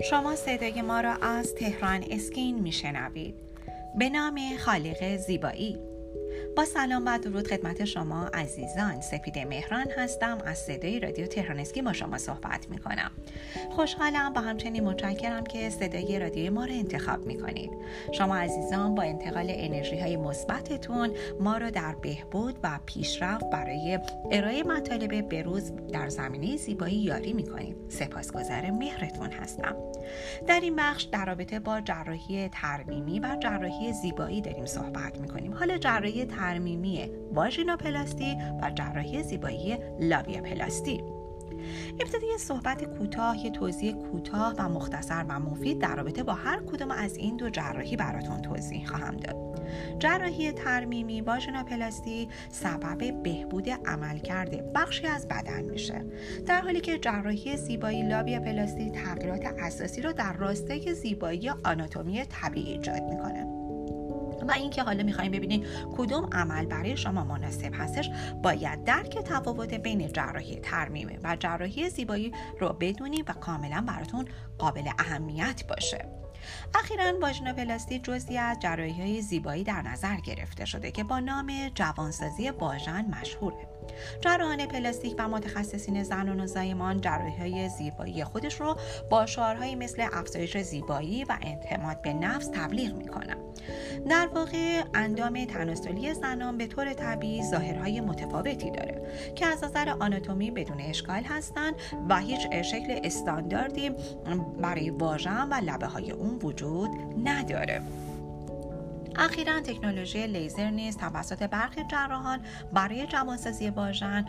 شما 0.00 0.36
صدای 0.36 0.82
ما 0.82 1.00
را 1.00 1.14
از 1.14 1.54
تهران 1.54 2.04
اسکین 2.10 2.58
میشنوید. 2.58 3.34
به 3.98 4.08
نام 4.08 4.40
خالق 4.58 5.16
زیبایی. 5.16 5.78
با 6.56 6.64
سلام 6.64 7.02
و 7.06 7.18
درود 7.18 7.48
خدمت 7.48 7.84
شما 7.84 8.26
عزیزان 8.26 9.00
سپید 9.00 9.38
مهران 9.38 9.86
هستم. 9.96 10.38
از 10.44 10.58
صدای 10.58 11.00
رادیو 11.00 11.26
تهرانسکی 11.26 11.82
با 11.82 11.92
شما 11.92 12.18
صحبت 12.18 12.70
می 12.70 12.78
کنم 12.78 13.10
خوشحالم 13.70 14.32
با 14.32 14.40
همچنین 14.40 14.84
متشکرم 14.84 15.44
که 15.44 15.70
صدای 15.70 16.18
رادیوی 16.18 16.50
ما 16.50 16.64
را 16.64 16.74
انتخاب 16.74 17.26
می 17.26 17.38
کنید 17.38 17.70
شما 18.12 18.36
عزیزان 18.36 18.94
با 18.94 19.02
انتقال 19.02 19.46
انرژی 19.48 19.98
های 19.98 20.16
مثبتتون 20.16 21.10
ما 21.40 21.56
را 21.56 21.70
در 21.70 21.94
بهبود 21.94 22.58
و 22.62 22.78
پیشرفت 22.86 23.50
برای 23.50 23.98
ارائه 24.30 24.62
مطالب 24.62 25.28
بروز 25.28 25.72
در 25.92 26.08
زمینه 26.08 26.56
زیبایی 26.56 26.96
یاری 26.96 27.32
می 27.32 27.46
کنید 27.46 27.76
سپاسگزار 27.88 28.70
مهرتون 28.70 29.30
هستم. 29.30 29.76
در 30.46 30.60
این 30.60 30.76
بخش 30.76 31.02
در 31.02 31.24
رابطه 31.24 31.58
با 31.60 31.80
جراحی 31.80 32.48
ترمیمی 32.48 33.20
و 33.20 33.36
جراحی 33.40 33.92
زیبایی 33.92 34.40
داریم 34.40 34.66
صحبت 34.66 35.20
می 35.20 35.28
کنیم 35.28 35.54
حالا 35.54 35.78
جراحی 35.78 36.24
واژینوپلاستی 37.32 38.36
و 38.62 38.70
جراحی 38.70 39.22
زیبایی 39.22 39.78
لابیا 40.00 40.40
پلاستی. 40.40 41.04
ابتدای 42.00 42.38
صحبت 42.38 42.84
کوتاه 42.84 43.44
یه 43.44 43.50
توضیح 43.50 43.92
کوتاه 43.92 44.54
و 44.58 44.68
مختصر 44.68 45.24
و 45.28 45.40
مفید 45.40 45.78
در 45.78 45.96
رابطه 45.96 46.22
با 46.22 46.32
هر 46.32 46.60
کدوم 46.60 46.90
از 46.90 47.16
این 47.16 47.36
دو 47.36 47.50
جراحی 47.50 47.96
براتون 47.96 48.42
توضیح 48.42 48.86
خواهم 48.86 49.16
داد. 49.16 49.46
جراحی 49.98 50.52
ترمیمی 50.52 51.20
واژینوپلاستی 51.20 52.28
سبب 52.50 53.22
بهبود 53.22 53.68
عملکرد 53.68 54.72
بخشی 54.72 55.06
از 55.06 55.28
بدن 55.28 55.62
میشه. 55.62 56.04
در 56.46 56.60
حالی 56.60 56.80
که 56.80 56.98
جراحی 56.98 57.56
زیبایی 57.56 58.02
لابیا 58.02 58.40
پلاستی 58.40 58.90
تغییرات 58.90 59.46
اساسی 59.58 60.02
رو 60.02 60.12
در 60.12 60.32
راستای 60.32 60.94
زیبایی 60.94 61.50
آناتومی 61.64 62.24
طبیعی 62.24 62.72
ایجاد 62.72 63.02
می‌کنه. 63.02 63.55
و 64.48 64.52
اینکه 64.52 64.82
حالا 64.82 65.02
می‌خوایم 65.02 65.32
ببینیم 65.32 65.64
کدوم 65.96 66.28
عمل 66.32 66.66
برای 66.66 66.96
شما 66.96 67.24
مناسب 67.24 67.74
هستش 67.74 68.10
باید 68.42 68.84
درک 68.84 69.18
تفاوت 69.18 69.74
بین 69.74 70.12
جراحی 70.12 70.56
ترمیمی 70.56 71.18
و 71.24 71.36
جراحی 71.40 71.90
زیبایی 71.90 72.32
رو 72.60 72.76
بدونیم 72.80 73.24
و 73.28 73.32
کاملا 73.32 73.84
براتون 73.88 74.24
قابل 74.58 74.88
اهمیت 74.98 75.64
باشه. 75.68 76.08
اخیرا 76.74 77.20
واژینوپلاستی 77.20 77.98
جزی 77.98 78.38
از 78.38 78.58
جراحی 78.60 79.02
های 79.02 79.20
زیبایی 79.20 79.64
در 79.64 79.82
نظر 79.82 80.16
گرفته 80.16 80.64
شده 80.64 80.90
که 80.90 81.04
با 81.04 81.20
نام 81.20 81.52
جوانسازی 81.74 82.50
واژن 82.50 83.04
مشهوره. 83.20 83.75
جراحان 84.20 84.66
پلاستیک 84.66 85.14
و 85.18 85.28
متخصصین 85.28 86.02
زنان 86.02 86.40
و 86.40 86.46
زایمان 86.46 87.00
جراحی 87.00 87.36
های 87.36 87.68
زیبایی 87.68 88.24
خودش 88.24 88.60
رو 88.60 88.76
با 89.10 89.26
شعارهایی 89.26 89.74
مثل 89.74 90.06
افزایش 90.12 90.56
زیبایی 90.56 91.24
و 91.24 91.36
اعتماد 91.42 92.02
به 92.02 92.12
نفس 92.12 92.48
تبلیغ 92.54 92.94
می‌کنن 92.94 93.36
در 94.08 94.28
واقع 94.34 94.82
اندام 94.94 95.44
تناسلی 95.44 96.14
زنان 96.14 96.58
به 96.58 96.66
طور 96.66 96.92
طبیعی 96.92 97.42
ظاهرهای 97.42 98.00
متفاوتی 98.00 98.70
داره 98.70 99.02
که 99.34 99.46
از 99.46 99.64
نظر 99.64 99.88
آناتومی 100.00 100.50
بدون 100.50 100.80
اشکال 100.80 101.22
هستند 101.22 101.74
و 102.08 102.18
هیچ 102.18 102.40
شکل 102.62 103.00
استانداردی 103.04 103.90
برای 104.62 104.90
واژن 104.90 105.48
و 105.48 105.54
لبه 105.54 105.86
های 105.86 106.10
اون 106.10 106.38
وجود 106.42 106.90
نداره. 107.24 107.82
اخیرا 109.18 109.60
تکنولوژی 109.60 110.26
لیزر 110.26 110.70
نیز 110.70 110.96
توسط 110.96 111.42
برخی 111.42 111.84
جراحان 111.84 112.40
برای 112.72 113.06
جوانسازی 113.06 113.70
واژن 113.70 114.24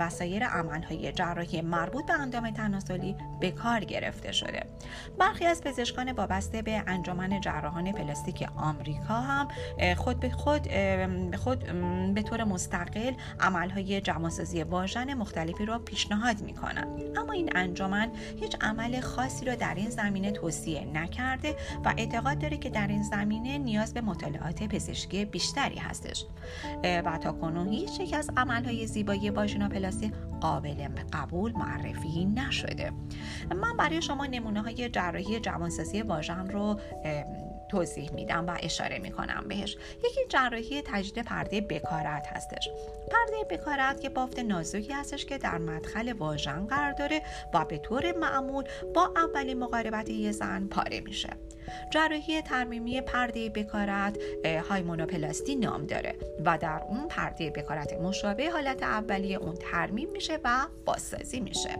و 0.00 0.10
سایر 0.10 0.44
عملهای 0.44 1.12
جراحی 1.12 1.60
مربوط 1.60 2.06
به 2.06 2.12
اندام 2.12 2.50
تناسلی 2.50 3.16
به 3.40 3.50
کار 3.50 3.80
گرفته 3.80 4.32
شده. 4.32 4.66
برخی 5.18 5.46
از 5.46 5.60
پزشکان 5.60 6.12
وابسته 6.12 6.62
به 6.62 6.82
انجمن 6.86 7.40
جراحان 7.40 7.92
پلاستیک 7.92 8.48
آمریکا 8.56 9.14
هم 9.14 9.48
خود 9.94 10.20
به 10.20 10.30
خود 10.30 10.68
خود 11.36 11.58
به 12.14 12.22
طور 12.22 12.44
مستقل 12.44 13.12
عملهای 13.40 14.00
جوانسازی 14.00 14.62
واژن 14.62 15.14
مختلفی 15.14 15.66
را 15.66 15.78
پیشنهاد 15.78 16.40
می 16.40 16.54
کنند 16.54 17.18
اما 17.18 17.32
این 17.32 17.56
انجمن 17.56 18.10
هیچ 18.40 18.56
عمل 18.60 19.00
خاصی 19.00 19.44
را 19.44 19.54
در 19.54 19.74
این 19.74 19.90
زمینه 19.90 20.30
توصیه 20.30 20.84
نکرده 20.84 21.56
و 21.84 21.94
اعتقاد 21.96 22.38
داره 22.38 22.56
که 22.56 22.70
در 22.70 22.86
این 22.86 23.02
زمینه 23.02 23.58
نیاز 23.58 23.94
به 23.94 24.00
مطالعه 24.00 24.31
مطالعات 24.32 24.62
پزشکی 24.62 25.24
بیشتری 25.24 25.76
هستش. 25.76 26.26
و 26.84 27.18
تا 27.18 27.32
کنون 27.32 27.68
هیچ 27.68 28.00
یک 28.00 28.14
از 28.14 28.30
عملهای 28.36 28.86
زیبایی 28.86 29.30
واژینوپلاستی 29.30 30.12
قابل 30.40 30.88
قبول 31.12 31.52
معرفی 31.52 32.24
نشده. 32.24 32.92
من 33.54 33.76
برای 33.76 34.02
شما 34.02 34.26
نمونه 34.26 34.62
های 34.62 34.88
جراحی 34.88 35.40
جوانسازی 35.40 36.02
واژن 36.02 36.50
رو 36.50 36.80
توضیح 37.72 38.12
میدم 38.12 38.46
و 38.46 38.56
اشاره 38.62 38.98
می‌کنم 38.98 39.44
بهش. 39.48 39.76
یکی 40.04 40.20
جراحی 40.28 40.82
تجدید 40.82 41.24
پرده 41.24 41.60
بکارت 41.60 42.26
هستش. 42.26 42.68
پرده 43.10 43.56
بکارت 43.56 44.00
که 44.00 44.08
بافت 44.08 44.38
نازکی 44.38 44.92
هستش 44.92 45.26
که 45.26 45.38
در 45.38 45.58
مدخل 45.58 46.12
واژن 46.12 46.66
قرار 46.66 46.92
داره 46.92 47.22
و 47.54 47.64
به 47.64 47.78
طور 47.78 48.12
معمول 48.12 48.64
با 48.94 49.12
اولین 49.16 49.58
مقاربت 49.58 50.10
یه 50.10 50.32
زن 50.32 50.66
پاره 50.66 51.00
میشه. 51.00 51.28
جراحی 51.90 52.42
ترمیمی 52.42 53.00
پرده 53.00 53.48
بکارت 53.48 54.18
هایمونوپلاستی 54.68 55.54
نام 55.54 55.86
داره 55.86 56.14
و 56.44 56.58
در 56.58 56.82
اون 56.88 57.08
پرده 57.08 57.50
بکارت 57.50 57.92
مشابه 57.92 58.50
حالت 58.50 58.82
اولیه 58.82 59.36
اون 59.36 59.54
ترمیم 59.54 60.10
میشه 60.10 60.38
و 60.44 60.66
بازسازی 60.84 61.40
میشه. 61.40 61.70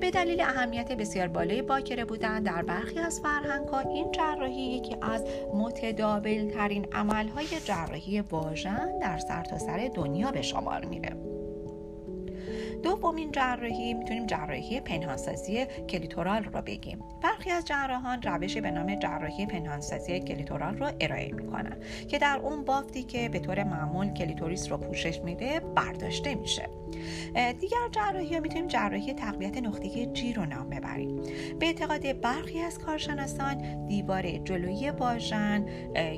به 0.00 0.10
دلیل 0.10 0.40
اهمیت 0.40 0.92
بسیار 0.92 1.28
بالای 1.28 1.62
باکره 1.62 2.04
بودن 2.04 2.42
در 2.42 2.62
برخی 2.62 2.98
از 2.98 3.20
فرهنگ 3.20 3.68
ها 3.68 3.80
این 3.80 4.12
جراحی 4.12 4.62
یکی 4.62 4.96
از 5.02 5.24
متداول 5.54 6.50
ترین 6.54 6.86
عملهای 6.92 7.46
جراحی 7.64 8.20
واژن 8.20 8.98
در 8.98 9.18
سرتاسر 9.18 9.58
سر 9.58 9.90
دنیا 9.94 10.30
به 10.30 10.42
شمار 10.42 10.84
میره. 10.84 11.16
دومین 12.82 13.32
جراحی 13.32 13.94
می‌تونیم 13.94 14.26
جراحی 14.26 14.80
پنهانسازی 14.80 15.64
کلیتورال 15.64 16.44
رو 16.44 16.62
بگیم. 16.62 16.98
برخی 17.38 17.50
از 17.50 17.64
جراحان 17.64 18.22
روشی 18.22 18.60
به 18.60 18.70
نام 18.70 18.94
جراحی 18.94 19.46
پنهانسازی 19.46 20.20
clitoral 20.20 20.76
رو 20.76 20.90
ارائه 21.00 21.32
می‌کنن 21.32 21.76
که 22.08 22.18
در 22.18 22.40
اون 22.42 22.64
بافتی 22.64 23.02
که 23.02 23.28
به 23.28 23.38
طور 23.38 23.64
معمول 23.64 24.12
کلیتوریس 24.12 24.72
رو 24.72 24.78
پوشش 24.78 25.20
میده 25.20 25.60
برداشته 25.60 26.34
میشه. 26.34 26.68
دیگر 27.60 27.88
جراحی 27.92 28.34
ها 28.34 28.40
می‌تونیم 28.40 28.66
جراحی 28.66 29.12
تقویت 29.12 29.58
نقطه 29.58 30.06
G 30.06 30.32
رو 30.32 30.44
نام 30.44 30.70
ببریم. 30.70 31.16
به 31.58 31.66
اعتقاد 31.66 32.20
برخی 32.20 32.60
از 32.60 32.78
کارشناسان 32.78 33.86
دیوار 33.86 34.38
جلویی 34.38 34.90
واژن 34.90 35.66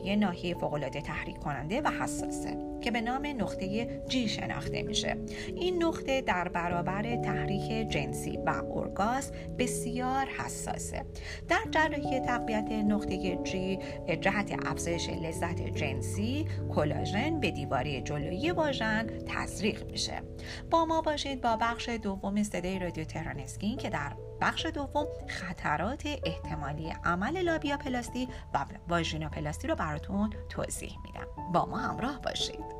یه 0.05 0.17
ناحیه 0.17 0.55
فوقالعاده 0.55 1.01
تحریک 1.01 1.39
کننده 1.39 1.81
و 1.81 1.91
حساسه 2.01 2.71
که 2.81 2.91
به 2.91 3.01
نام 3.01 3.27
نقطه 3.27 3.87
G 4.09 4.29
شناخته 4.29 4.83
میشه. 4.83 5.17
این 5.57 5.83
نقطه 5.83 6.21
در 6.21 6.49
برابر 6.49 7.17
تحریک 7.17 7.89
جنسی 7.89 8.39
و 8.47 8.51
ارگاز 8.75 9.33
بسیار 9.59 10.27
حساسه. 10.27 11.05
در 11.49 11.61
جراحی 11.71 12.21
تقویت 12.21 12.73
نقطه 12.73 13.37
جی 13.37 13.79
جهت 14.21 14.67
افزایش 14.67 15.09
لذت 15.09 15.61
جنسی 15.61 16.47
کلاژن 16.75 17.41
به 17.41 17.51
دیواری 17.51 18.01
جلویی 18.03 18.51
واژن 18.51 19.07
تزریق 19.07 19.91
میشه. 19.91 20.23
با 20.71 20.85
ما 20.85 21.01
باشید 21.01 21.41
با 21.41 21.57
بخش 21.57 21.89
دوم 21.89 22.43
صدای 22.43 22.79
رادیو 22.79 23.05
تهران 23.05 23.41
که 23.79 23.91
در 23.91 24.13
بخش 24.41 24.67
دوم 24.67 25.07
خطرات 25.29 26.03
احتمالی 26.25 26.93
عمل 27.05 27.43
لابیا 27.43 27.77
پلاستی 27.77 28.29
و 28.55 28.65
واژینا 28.89 29.29
پلاستی 29.29 29.69
رو 29.69 29.75
براتون 29.75 30.33
توضیح 30.49 30.93
میدم. 31.05 31.53
با 31.53 31.67
ما 31.67 31.77
همراه 31.77 32.21
باشید. 32.23 32.80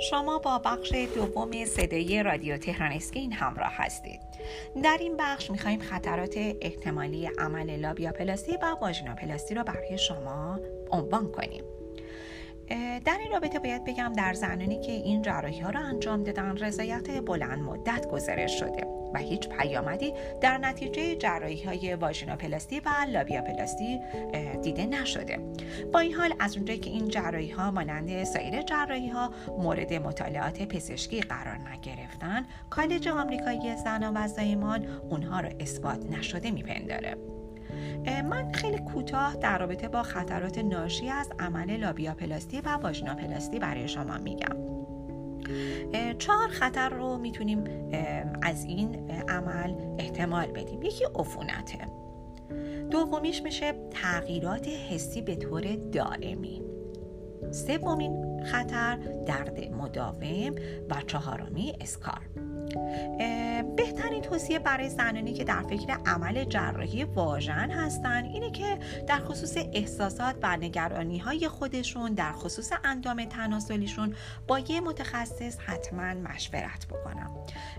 شما 0.00 0.38
با 0.38 0.58
بخش 0.58 0.92
دوم 1.14 1.64
صدای 1.64 2.22
رادیو 2.22 2.56
تهران 2.56 2.92
اسکین 2.92 3.32
همراه 3.32 3.72
هستید. 3.72 4.20
در 4.82 4.96
این 5.00 5.16
بخش 5.16 5.50
میخواییم 5.50 5.80
خطرات 5.80 6.34
احتمالی 6.60 7.26
عمل 7.38 7.76
لابیا 7.76 8.12
پلاستی 8.12 8.56
و 8.62 8.76
واژینا 8.80 9.14
پلاستی 9.14 9.54
رو 9.54 9.64
برای 9.64 9.98
شما 9.98 10.60
عنوان 10.90 11.32
کنیم. 11.32 11.64
در 13.04 13.18
این 13.20 13.32
رابطه 13.32 13.58
باید 13.58 13.84
بگم 13.84 14.12
در 14.12 14.32
زنانی 14.32 14.80
که 14.80 14.92
این 14.92 15.22
جراحی 15.22 15.60
ها 15.60 15.70
را 15.70 15.80
انجام 15.80 16.24
دادن 16.24 16.56
رضایت 16.56 17.20
بلند 17.20 17.62
مدت 17.62 18.08
گزارش 18.08 18.60
شده 18.60 18.86
و 19.14 19.18
هیچ 19.18 19.48
پیامدی 19.48 20.12
در 20.40 20.58
نتیجه 20.58 21.16
جراحی 21.16 21.62
های 21.62 21.94
واژینوپلاستی 21.94 22.80
و 22.80 22.90
لابیاپلاستی 23.08 24.00
دیده 24.62 24.86
نشده. 24.86 25.38
با 25.92 25.98
این 25.98 26.14
حال 26.14 26.34
از 26.38 26.56
اونجایی 26.56 26.78
که 26.78 26.90
این 26.90 27.08
جراحی 27.08 27.50
ها 27.50 27.70
مانند 27.70 28.24
سایر 28.24 28.62
جراحی 28.62 29.08
ها 29.08 29.30
مورد 29.58 29.92
مطالعات 29.92 30.62
پزشکی 30.62 31.20
قرار 31.20 31.58
نگرفتن 31.58 32.46
کالج 32.70 33.08
آمریکایی 33.08 33.76
زنان 33.76 34.16
و 34.16 34.28
زایمان 34.28 34.86
اونها 35.10 35.40
را 35.40 35.48
اثبات 35.60 36.04
نشده 36.10 36.50
میپنداره. 36.50 37.39
من 38.06 38.52
خیلی 38.52 38.78
کوتاه 38.78 39.36
در 39.36 39.58
رابطه 39.58 39.88
با 39.88 40.02
خطرات 40.02 40.58
ناشی 40.58 41.08
از 41.08 41.32
عمل 41.38 41.76
لابیاپلاستی 41.76 42.60
و 42.60 42.68
واژیناپلاستی 42.68 43.58
برای 43.58 43.88
شما 43.88 44.18
میگم. 44.18 44.56
چهار 46.18 46.48
خطر 46.48 46.88
رو 46.88 47.18
می‌تونیم 47.18 47.64
از 48.42 48.64
این 48.64 49.10
عمل 49.10 49.74
احتمال 49.98 50.46
بدیم. 50.46 50.82
یکی 50.82 51.04
عفونته. 51.14 51.78
دومیش 52.90 53.42
میشه 53.42 53.72
تغییرات 53.90 54.68
حسی 54.68 55.22
به 55.22 55.36
طور 55.36 55.76
دائمی. 55.92 56.62
سومین 57.50 58.44
خطر 58.44 58.96
درد 59.26 59.72
مداوم. 59.72 60.54
و 60.90 61.02
چهارمی 61.06 61.76
اسکار 61.80 62.20
بهترین 63.76 64.22
توصیه 64.22 64.58
برای 64.58 64.88
زنانی 64.88 65.32
که 65.32 65.44
در 65.44 65.62
فکر 65.62 65.98
عمل 66.06 66.44
جراحی 66.44 67.04
واژن 67.04 67.70
هستند 67.70 68.24
اینه 68.24 68.50
که 68.50 68.78
در 69.06 69.18
خصوص 69.18 69.56
احساسات 69.72 70.36
و 70.42 70.56
نگرانی 70.56 71.18
های 71.18 71.48
خودشون 71.48 72.14
در 72.14 72.32
خصوص 72.32 72.72
اندام 72.84 73.24
تناسلیشون 73.24 74.14
با 74.46 74.58
یه 74.58 74.80
متخصص 74.80 75.58
حتما 75.58 76.14
مشورت 76.14 76.86
بکنن. 76.86 77.30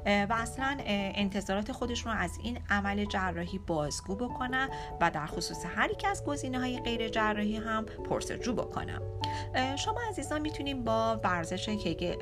و 0.06 0.34
اصلا 0.34 0.78
انتظارات 0.86 1.72
خودشون 1.72 2.14
از 2.14 2.32
این 2.44 2.60
عمل 2.70 3.06
جراحی 3.06 3.58
بازگو 3.58 4.16
بکنن 4.16 4.70
و 5.02 5.12
در 5.12 5.26
خصوص 5.26 5.66
هر 5.76 5.92
یک 5.92 6.06
از 6.10 6.24
گزینه 6.26 6.60
های 6.60 6.80
غیر 6.80 7.10
جراحی 7.10 7.58
هم 7.58 7.86
پرسجو 7.86 8.54
بکنن. 8.54 9.02
شما 9.76 10.00
عزیزان 10.10 10.42
می‌تونیم 10.42 10.84
با 10.84 11.20
ورزش 11.24 11.70
که 11.70 12.18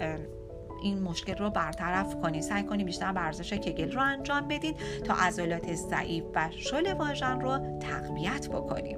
این 0.82 1.02
مشکل 1.02 1.36
رو 1.36 1.50
برطرف 1.50 2.16
کنید 2.22 2.42
سعی 2.42 2.64
کنید 2.64 2.86
بیشتر 2.86 3.12
ورزش 3.12 3.54
کگل 3.54 3.92
رو 3.92 4.02
انجام 4.02 4.48
بدید 4.48 4.76
تا 5.06 5.14
عضلات 5.14 5.74
ضعیف 5.74 6.24
و 6.36 6.50
شل 6.52 6.94
واژن 6.94 7.42
رو 7.42 7.80
تقویت 7.80 8.50
بکنیم 8.50 8.98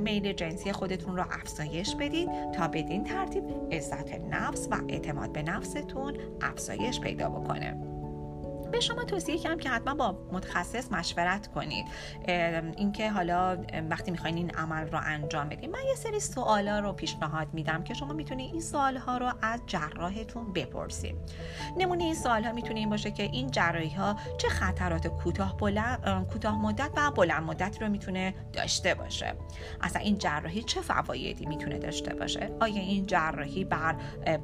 میل 0.00 0.32
جنسی 0.32 0.72
خودتون 0.72 1.16
رو 1.16 1.22
افزایش 1.22 1.94
بدید 1.94 2.52
تا 2.52 2.68
بدین 2.68 3.04
ترتیب 3.04 3.44
عزت 3.72 4.14
نفس 4.30 4.68
و 4.70 4.80
اعتماد 4.88 5.32
به 5.32 5.42
نفستون 5.42 6.16
افزایش 6.42 7.00
پیدا 7.00 7.28
بکنه. 7.28 7.95
به 8.76 8.80
شما 8.80 9.04
توصیه 9.04 9.38
کنم 9.38 9.58
که 9.58 9.70
حتما 9.70 9.94
با 9.94 10.18
متخصص 10.32 10.92
مشورت 10.92 11.46
کنید. 11.46 11.86
اینکه 12.76 13.10
حالا 13.10 13.64
وقتی 13.90 14.10
می‌خواین 14.10 14.36
این 14.36 14.50
عمل 14.50 14.88
رو 14.88 15.00
انجام 15.02 15.48
بدید 15.48 15.70
من 15.70 15.78
یه 15.88 15.94
سری 15.94 16.20
سوالا 16.20 16.78
رو 16.78 16.92
پیشنهاد 16.92 17.48
میدم 17.52 17.84
که 17.84 17.94
شما 17.94 18.12
می‌تونید 18.12 18.52
این 18.52 18.60
سوال 18.60 18.96
ها 18.96 19.18
رو 19.18 19.32
از 19.42 19.60
جراحتون 19.66 20.52
بپرسید. 20.52 21.16
نمونه 21.76 22.04
این 22.04 22.14
سوال 22.14 22.44
ها 22.44 22.52
می‌تونه 22.52 22.78
این 22.78 22.90
باشه 22.90 23.10
که 23.10 23.22
این 23.22 23.50
جراحی 23.50 23.94
ها 23.94 24.16
چه 24.38 24.48
خطرات 24.48 25.06
کوتاه 25.06 25.56
بلند 25.56 26.26
کوتاه 26.32 26.62
مدت 26.62 26.90
و 26.96 27.10
بلند 27.10 27.42
مدت 27.42 27.82
رو 27.82 27.88
می‌تونه 27.88 28.34
داشته 28.52 28.94
باشه. 28.94 29.34
اصلا 29.80 30.02
این 30.02 30.18
جراحی 30.18 30.62
چه 30.62 30.80
فوایدی 30.80 31.46
می‌تونه 31.46 31.78
داشته 31.78 32.14
باشه؟ 32.14 32.50
آیا 32.60 32.80
این 32.80 33.06
جراحی 33.06 33.64
بر 33.64 33.96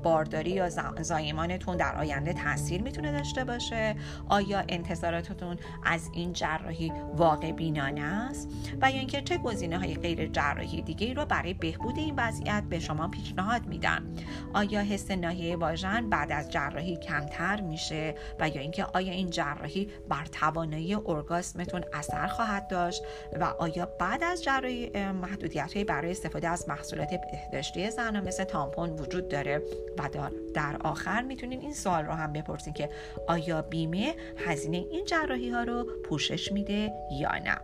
بارداری 0.02 0.50
یا 0.50 0.68
زایمانتون 1.02 1.76
در 1.76 1.96
آینده 1.96 2.32
تاثیر 2.32 2.82
می‌تونه 2.82 3.12
داشته 3.12 3.44
باشه؟ 3.44 3.96
آیا 4.28 4.64
انتظاراتتون 4.68 5.56
از 5.84 6.10
این 6.12 6.32
جراحی 6.32 6.92
واقع 7.14 7.52
بینانه 7.52 8.02
است؟ 8.02 8.48
و 8.82 8.90
یا 8.90 8.98
اینکه 8.98 9.22
چه 9.22 9.38
گزینه 9.38 9.78
های 9.78 9.94
غیر 9.94 10.26
جراحی 10.26 10.82
دیگه 10.82 11.14
رو 11.14 11.24
برای 11.24 11.54
بهبود 11.54 11.98
این 11.98 12.14
وضعیت 12.18 12.62
به 12.70 12.80
شما 12.80 13.08
پیشنهاد 13.08 13.66
میدن 13.66 14.14
آیا 14.54 14.80
حس 14.80 15.10
ناحیه 15.10 15.56
واژن 15.56 16.08
بعد 16.08 16.32
از 16.32 16.50
جراحی 16.50 16.96
کمتر 16.96 17.60
میشه؟ 17.60 18.14
و 18.40 18.48
یا 18.48 18.60
اینکه 18.60 18.84
آیا 18.84 19.12
این 19.12 19.30
جراحی 19.30 19.88
بر 20.08 20.24
توانایی 20.24 20.94
ارگاسمتون 20.94 21.84
اثر 21.92 22.26
خواهد 22.26 22.68
داشت؟ 22.68 23.02
و 23.40 23.44
آیا 23.44 23.86
بعد 23.86 24.22
از 24.22 24.42
جراحی 24.44 24.90
محدودیت 25.12 25.78
برای 25.78 26.10
استفاده 26.10 26.48
از 26.48 26.68
محصولات 26.68 27.10
بهداشتی 27.10 27.90
زن 27.90 28.26
مثل 28.26 28.44
تامپون 28.44 28.90
وجود 28.90 29.28
داره؟ 29.28 29.62
و 29.98 30.08
در 30.54 30.76
آخر 30.84 31.22
می‌تونین 31.22 31.60
این 31.60 31.74
سوال 31.74 32.04
رو 32.04 32.12
هم 32.12 32.32
بپرسین 32.32 32.72
که 32.72 32.88
آیا 33.28 33.62
بیمه 33.62 34.01
هزینه 34.36 34.76
این 34.90 35.04
جراحی 35.04 35.50
ها 35.50 35.62
رو 35.62 35.86
پوشش 36.04 36.52
میده 36.52 36.92
یا 37.20 37.32
نه. 37.32 37.56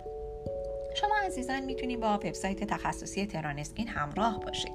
شما 0.95 1.15
عزیزان 1.27 1.61
می‌تونید 1.61 2.01
با 2.01 2.15
وبسایت 2.15 2.65
تخصصی 2.65 3.27
تهران 3.27 3.59
اسکین 3.59 3.89
همراه 3.89 4.41
باشید. 4.41 4.73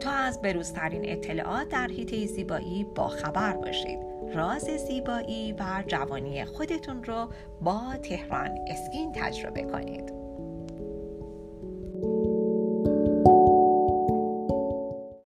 تا 0.00 0.10
از 0.10 0.42
بروزترین 0.42 1.02
اطلاعات 1.04 1.68
در 1.68 1.86
حیطه 1.86 2.26
زیبایی 2.26 2.84
با 2.84 3.08
خبر 3.08 3.52
باشید. 3.52 3.98
راز 4.34 4.64
زیبایی 4.64 5.52
و 5.52 5.84
جوانی 5.86 6.44
خودتون 6.44 7.04
رو 7.04 7.28
با 7.60 7.80
تهران 8.02 8.58
اسکین 8.68 9.12
تجربه 9.12 9.62
کنید. 9.62 10.17